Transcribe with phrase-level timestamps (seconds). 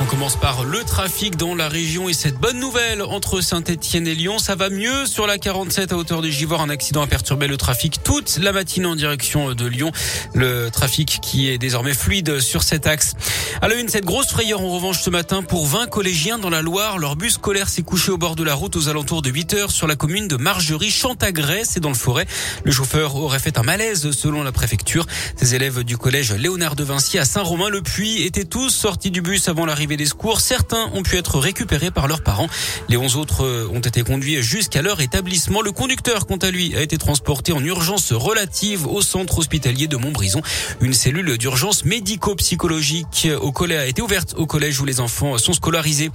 [0.00, 4.14] On commence par le trafic dans la région et cette bonne nouvelle entre Saint-Etienne et
[4.14, 4.38] Lyon.
[4.38, 6.60] Ça va mieux sur la 47 à hauteur de Givors.
[6.60, 9.90] Un accident a perturbé le trafic toute la matinée en direction de Lyon.
[10.34, 13.14] Le trafic qui est désormais fluide sur cet axe.
[13.60, 16.62] À la une, cette grosse frayeur en revanche ce matin pour 20 collégiens dans la
[16.62, 16.98] Loire.
[16.98, 19.70] Leur bus scolaire s'est couché au bord de la route aux alentours de 8 heures
[19.72, 22.26] sur la commune de Margerie, Chantagrès et dans le forêt.
[22.62, 25.06] Le chauffeur aurait fait un malaise selon la préfecture.
[25.34, 29.66] Ces élèves du collège Léonard de Vinci à Saint-Romain-le-Puy étaient tous sortis du bus avant
[29.66, 30.40] l'arrivée des secours.
[30.40, 32.48] Certains ont pu être récupérés par leurs parents.
[32.88, 35.62] Les 11 autres euh, ont été conduits jusqu'à leur établissement.
[35.62, 39.96] Le conducteur, quant à lui, a été transporté en urgence relative au centre hospitalier de
[39.96, 40.42] Montbrison.
[40.80, 45.52] Une cellule d'urgence médico-psychologique au collège a été ouverte au collège où les enfants sont
[45.52, 46.10] scolarisés.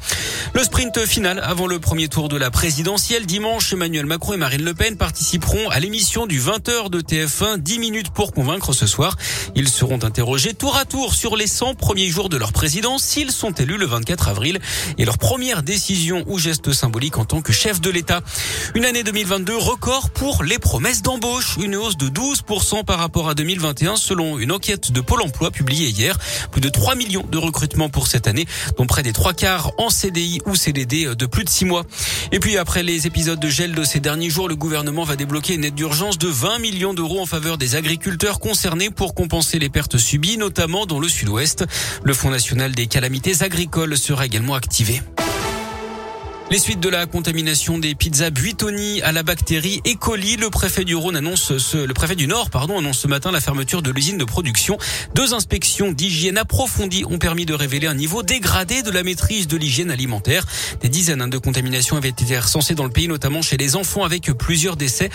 [0.53, 4.63] Le sprint final avant le premier tour de la présidentielle dimanche, Emmanuel Macron et Marine
[4.63, 9.15] Le Pen participeront à l'émission du 20h de TF1 10 minutes pour convaincre ce soir.
[9.55, 13.31] Ils seront interrogés tour à tour sur les 100 premiers jours de leur présidence s'ils
[13.31, 14.59] sont élus le 24 avril
[14.97, 18.21] et leur première décision ou geste symbolique en tant que chef de l'État.
[18.75, 23.33] Une année 2022 record pour les promesses d'embauche, une hausse de 12% par rapport à
[23.33, 26.17] 2021 selon une enquête de Pôle emploi publiée hier.
[26.51, 28.45] Plus de 3 millions de recrutements pour cette année,
[28.77, 31.83] dont près des trois quarts en CDI ou CDD de plus de 6 mois.
[32.31, 35.55] Et puis après les épisodes de gel de ces derniers jours, le gouvernement va débloquer
[35.55, 39.69] une aide d'urgence de 20 millions d'euros en faveur des agriculteurs concernés pour compenser les
[39.69, 41.65] pertes subies, notamment dans le sud-ouest.
[42.03, 43.52] Le Fonds national des calamités agricoles
[43.95, 45.01] sera également activé.
[46.53, 49.95] Les suites de la contamination des pizzas Buitoni à la bactérie E.
[49.95, 53.31] coli, le préfet du Rhône annonce ce, le préfet du Nord, pardon, annonce ce matin
[53.31, 54.77] la fermeture de l'usine de production.
[55.15, 59.57] Deux inspections d'hygiène approfondies ont permis de révéler un niveau dégradé de la maîtrise de
[59.57, 60.45] l'hygiène alimentaire.
[60.81, 64.31] Des dizaines de contaminations avaient été recensées dans le pays, notamment chez les enfants avec
[64.33, 65.09] plusieurs décès.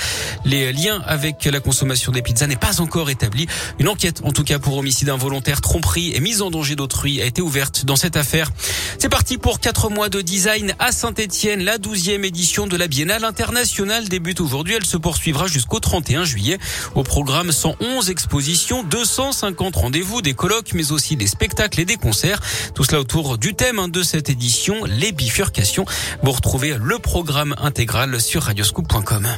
[0.44, 3.46] Les liens avec la consommation des pizzas n'est pas encore établi.
[3.78, 7.26] Une enquête, en tout cas pour homicide involontaire, tromperie et mise en danger d'autrui a
[7.26, 8.50] été ouverte dans cette affaire.
[8.98, 11.12] C'est parti pour quatre mois de design à saint
[11.58, 14.74] La douzième édition de la Biennale internationale débute aujourd'hui.
[14.74, 16.58] Elle se poursuivra jusqu'au 31 juillet.
[16.94, 22.40] Au programme 111 expositions, 250 rendez-vous, des colloques, mais aussi des spectacles et des concerts.
[22.74, 25.84] Tout cela autour du thème de cette édition, les bifurcations.
[26.22, 29.28] Vous retrouvez le programme intégral sur radioscoop.com.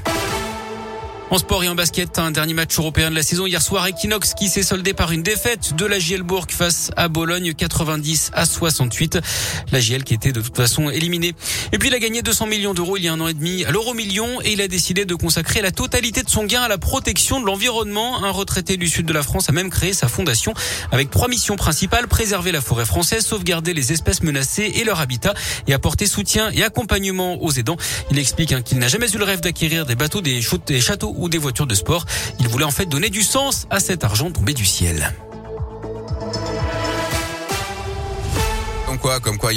[1.33, 4.35] En sport et en basket, un dernier match européen de la saison hier soir, Equinox
[4.35, 9.21] qui s'est soldé par une défaite de la Gielbourg face à Bologne 90 à 68.
[9.71, 11.35] La Giel qui était de toute façon éliminée.
[11.71, 13.65] Et puis il a gagné 200 millions d'euros il y a un an et demi
[13.65, 16.69] à l'euro million et il a décidé de consacrer la totalité de son gain à
[16.69, 18.25] la protection de l'environnement.
[18.25, 20.53] Un retraité du sud de la France a même créé sa fondation
[20.91, 25.35] avec trois missions principales, préserver la forêt française, sauvegarder les espèces menacées et leur habitat
[25.69, 27.77] et apporter soutien et accompagnement aux aidants.
[28.11, 31.29] Il explique hein, qu'il n'a jamais eu le rêve d'acquérir des bateaux, des châteaux ou
[31.29, 32.05] des voitures de sport.
[32.41, 35.15] Il voulait en fait donner du sens à cet argent tombé du ciel.
[38.87, 39.53] Comme quoi, comme quoi,